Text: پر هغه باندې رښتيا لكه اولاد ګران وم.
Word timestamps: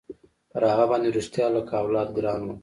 پر 0.51 0.61
هغه 0.71 0.85
باندې 0.91 1.09
رښتيا 1.17 1.47
لكه 1.55 1.73
اولاد 1.81 2.09
ګران 2.17 2.39
وم. 2.43 2.57